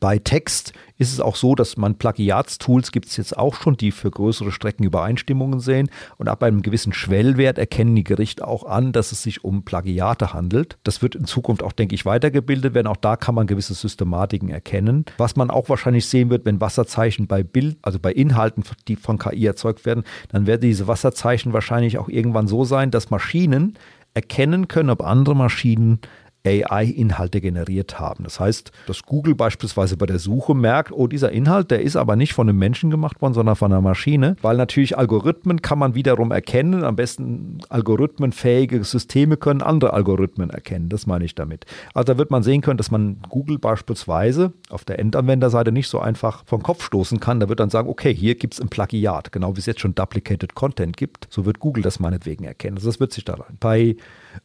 [0.00, 3.90] Bei Text ist es auch so, dass man Plagiatstools gibt es jetzt auch schon, die
[3.90, 5.90] für größere Strecken Übereinstimmungen sehen.
[6.18, 10.32] Und ab einem gewissen Schwellwert erkennen die Gerichte auch an, dass es sich um Plagiate
[10.32, 10.78] handelt.
[10.84, 12.86] Das wird in Zukunft auch, denke ich, weitergebildet werden.
[12.86, 15.04] Auch da kann man gewisse Systematiken erkennen.
[15.18, 19.18] Was man auch wahrscheinlich sehen wird, wenn Wasserzeichen bei Bild, also bei Inhalten, die von
[19.18, 23.76] KI erzeugt werden, dann werden diese Wasserzeichen wahrscheinlich auch irgendwann so sein, dass Maschinen
[24.14, 26.00] erkennen können, ob andere Maschinen
[26.46, 28.24] AI-Inhalte generiert haben.
[28.24, 32.16] Das heißt, dass Google beispielsweise bei der Suche merkt, oh, dieser Inhalt, der ist aber
[32.16, 35.94] nicht von einem Menschen gemacht worden, sondern von einer Maschine, weil natürlich Algorithmen kann man
[35.94, 36.82] wiederum erkennen.
[36.84, 40.88] Am besten algorithmenfähige Systeme können andere Algorithmen erkennen.
[40.88, 41.66] Das meine ich damit.
[41.94, 45.98] Also da wird man sehen können, dass man Google beispielsweise auf der Endanwenderseite nicht so
[46.00, 47.40] einfach vom Kopf stoßen kann.
[47.40, 49.94] Da wird dann sagen, okay, hier gibt es ein Plagiat, genau wie es jetzt schon
[49.94, 51.26] Duplicated Content gibt.
[51.30, 52.76] So wird Google das meinetwegen erkennen.
[52.78, 53.56] Also das wird sich da rein.
[53.60, 53.96] Bei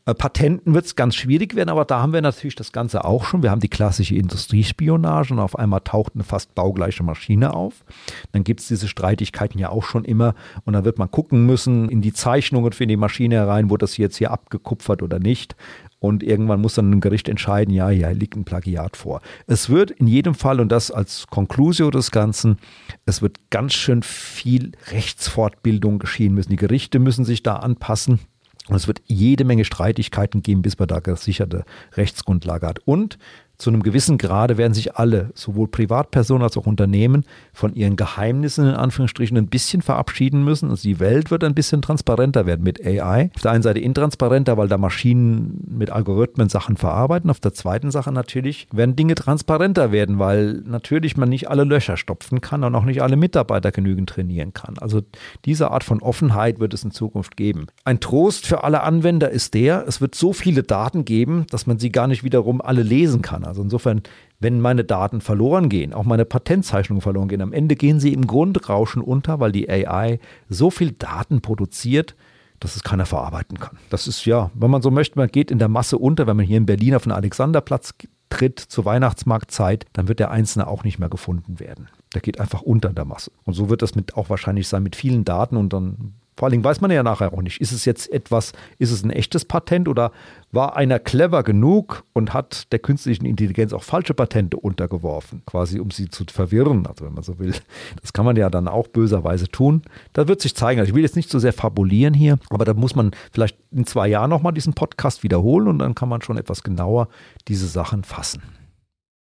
[0.05, 3.43] Patenten wird es ganz schwierig werden, aber da haben wir natürlich das Ganze auch schon.
[3.43, 7.83] Wir haben die klassische Industriespionage und auf einmal taucht eine fast baugleiche Maschine auf.
[8.31, 11.89] Dann gibt es diese Streitigkeiten ja auch schon immer und dann wird man gucken müssen
[11.89, 15.55] in die Zeichnungen für die Maschine herein, wurde das jetzt hier abgekupfert oder nicht.
[15.99, 19.21] Und irgendwann muss dann ein Gericht entscheiden, ja, hier liegt ein Plagiat vor.
[19.47, 22.57] Es wird in jedem Fall, und das als Conclusio des Ganzen,
[23.05, 26.51] es wird ganz schön viel Rechtsfortbildung geschehen müssen.
[26.51, 28.19] Die Gerichte müssen sich da anpassen.
[28.67, 32.79] Und es wird jede Menge Streitigkeiten geben, bis man da gesicherte Rechtsgrundlage hat.
[32.85, 33.19] Und
[33.57, 38.67] zu einem gewissen Grade werden sich alle, sowohl Privatpersonen als auch Unternehmen, von ihren Geheimnissen
[38.67, 40.69] in Anführungsstrichen ein bisschen verabschieden müssen.
[40.69, 43.29] Also die Welt wird ein bisschen transparenter werden mit AI.
[43.35, 47.29] Auf der einen Seite intransparenter, weil da Maschinen mit Algorithmen Sachen verarbeiten.
[47.29, 51.95] Auf der zweiten Sache natürlich werden Dinge transparenter werden, weil natürlich man nicht alle Löcher
[51.97, 54.77] stopfen kann und auch nicht alle Mitarbeiter genügend trainieren kann.
[54.79, 55.01] Also
[55.45, 57.67] diese Art von Offenheit wird es in Zukunft geben.
[57.85, 61.79] Ein Trost für alle Anwender ist der, es wird so viele Daten geben, dass man
[61.79, 63.44] sie gar nicht wiederum alle lesen kann.
[63.45, 64.01] Also insofern,
[64.39, 68.27] wenn meine Daten verloren gehen, auch meine Patentzeichnungen verloren gehen, am Ende gehen sie im
[68.27, 72.15] Grundrauschen unter, weil die AI so viel Daten produziert,
[72.59, 73.77] dass es keiner verarbeiten kann.
[73.89, 76.45] Das ist ja, wenn man so möchte, man geht in der Masse unter, wenn man
[76.45, 77.93] hier in Berlin auf den Alexanderplatz
[78.29, 81.89] tritt zur Weihnachtsmarktzeit, dann wird der Einzelne auch nicht mehr gefunden werden.
[82.13, 83.31] Der geht einfach unter der Masse.
[83.43, 86.51] Und so wird das mit auch wahrscheinlich sein mit vielen Daten und dann vor allen
[86.51, 89.45] Dingen weiß man ja nachher auch nicht, ist es jetzt etwas, ist es ein echtes
[89.45, 90.11] Patent oder
[90.51, 95.91] war einer clever genug und hat der künstlichen Intelligenz auch falsche Patente untergeworfen, quasi um
[95.91, 97.53] sie zu verwirren, also wenn man so will.
[98.01, 99.81] Das kann man ja dann auch böserweise tun.
[100.13, 100.79] Da wird sich zeigen.
[100.79, 103.85] Also ich will jetzt nicht so sehr fabulieren hier, aber da muss man vielleicht in
[103.85, 107.07] zwei Jahren nochmal diesen Podcast wiederholen und dann kann man schon etwas genauer
[107.47, 108.41] diese Sachen fassen.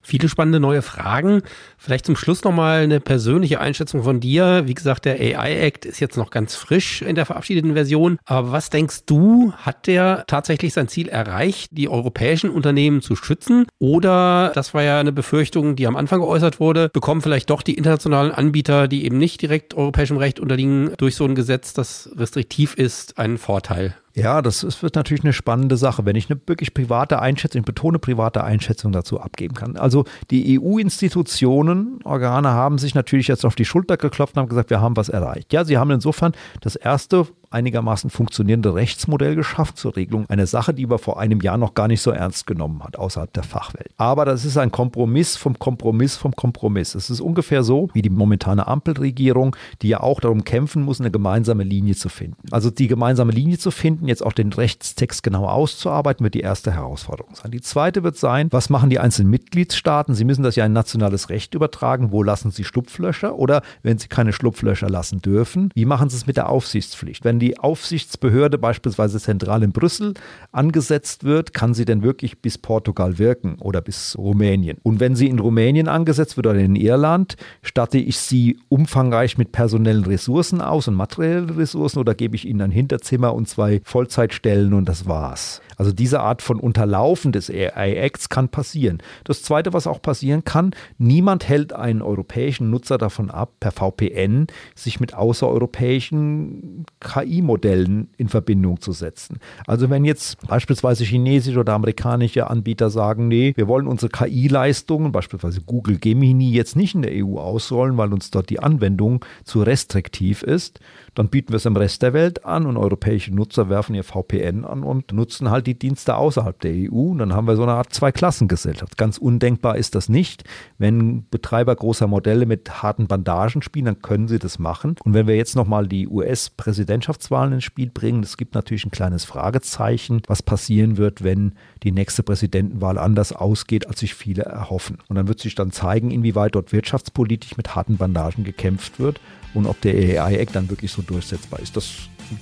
[0.03, 1.43] Viele spannende neue Fragen.
[1.79, 4.63] Vielleicht zum Schluss nochmal eine persönliche Einschätzung von dir.
[4.67, 8.19] Wie gesagt, der AI-Act ist jetzt noch ganz frisch in der verabschiedeten Version.
[8.25, 13.67] Aber was denkst du, hat der tatsächlich sein Ziel erreicht, die europäischen Unternehmen zu schützen?
[13.79, 17.75] Oder, das war ja eine Befürchtung, die am Anfang geäußert wurde, bekommen vielleicht doch die
[17.75, 22.75] internationalen Anbieter, die eben nicht direkt europäischem Recht unterliegen, durch so ein Gesetz, das restriktiv
[22.75, 23.95] ist, einen Vorteil?
[24.15, 27.67] Ja, das ist, wird natürlich eine spannende Sache, wenn ich eine wirklich private Einschätzung, ich
[27.67, 29.77] betone private Einschätzung dazu abgeben kann.
[29.77, 34.69] Also die EU-Institutionen, Organe haben sich natürlich jetzt auf die Schulter geklopft und haben gesagt,
[34.69, 35.53] wir haben was erreicht.
[35.53, 40.87] Ja, sie haben insofern das erste einigermaßen funktionierende Rechtsmodell geschaffen zur Regelung einer Sache, die
[40.87, 43.91] man vor einem Jahr noch gar nicht so ernst genommen hat außerhalb der Fachwelt.
[43.97, 46.95] Aber das ist ein Kompromiss vom Kompromiss vom Kompromiss.
[46.95, 51.11] Es ist ungefähr so wie die momentane Ampelregierung, die ja auch darum kämpfen muss, eine
[51.11, 52.37] gemeinsame Linie zu finden.
[52.51, 56.73] Also die gemeinsame Linie zu finden, jetzt auch den Rechtstext genau auszuarbeiten, wird die erste
[56.73, 57.51] Herausforderung sein.
[57.51, 60.15] Die zweite wird sein, was machen die einzelnen Mitgliedstaaten?
[60.15, 62.13] Sie müssen das ja in nationales Recht übertragen.
[62.13, 63.37] Wo lassen sie Schlupflöcher?
[63.37, 67.25] Oder wenn sie keine Schlupflöcher lassen dürfen, wie machen sie es mit der Aufsichtspflicht?
[67.25, 70.15] Wenn die Aufsichtsbehörde beispielsweise zentral in Brüssel
[70.53, 74.79] angesetzt wird, kann sie denn wirklich bis Portugal wirken oder bis Rumänien?
[74.83, 79.51] Und wenn sie in Rumänien angesetzt wird oder in Irland, statte ich sie umfangreich mit
[79.51, 84.73] personellen Ressourcen aus und materiellen Ressourcen oder gebe ich ihnen ein Hinterzimmer und zwei Vollzeitstellen
[84.73, 85.61] und das war's?
[85.83, 88.99] Also diese Art von Unterlaufen des AI-Acts kann passieren.
[89.25, 94.47] Das Zweite, was auch passieren kann, niemand hält einen europäischen Nutzer davon ab, per VPN
[94.77, 99.41] sich mit außereuropäischen KI-Modellen in Verbindung zu setzen.
[99.67, 105.63] Also wenn jetzt beispielsweise chinesische oder amerikanische Anbieter sagen, nee, wir wollen unsere KI-Leistungen, beispielsweise
[105.63, 110.45] Google Gemini, jetzt nicht in der EU ausrollen, weil uns dort die Anwendung zu restriktiv
[110.45, 110.79] ist,
[111.15, 114.65] dann bieten wir es im Rest der Welt an und europäische Nutzer werfen ihr VPN
[114.65, 117.11] an und nutzen halt die Dienste außerhalb der EU.
[117.11, 118.97] Und dann haben wir so eine Art Zweiklassengesellschaft.
[118.97, 120.45] Ganz undenkbar ist das nicht.
[120.79, 124.97] Wenn Betreiber großer Modelle mit harten Bandagen spielen, dann können sie das machen.
[125.05, 129.25] Und wenn wir jetzt nochmal die US-Präsidentschaftswahlen ins Spiel bringen, es gibt natürlich ein kleines
[129.25, 134.99] Fragezeichen, was passieren wird, wenn die nächste Präsidentenwahl anders ausgeht, als sich viele erhoffen.
[135.09, 139.21] Und dann wird sich dann zeigen, inwieweit dort wirtschaftspolitisch mit harten Bandagen gekämpft wird
[139.55, 141.77] und ob der AI-Act dann wirklich so durchsetzbar ist.
[141.77, 141.91] Das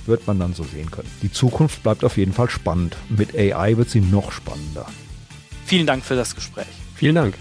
[0.07, 1.09] wird man dann so sehen können.
[1.23, 2.97] Die Zukunft bleibt auf jeden Fall spannend.
[3.09, 4.87] Mit AI wird sie noch spannender.
[5.67, 6.67] Vielen Dank für das Gespräch.
[6.95, 7.35] Vielen Dank.